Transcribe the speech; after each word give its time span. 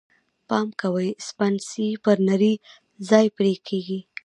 پام 0.49 0.67
کوئ! 0.79 1.09
سپڼسی 1.27 1.87
پر 2.03 2.17
نري 2.27 2.53
ځای 3.09 3.25
پرې 3.37 3.53
کېږي. 3.67 3.99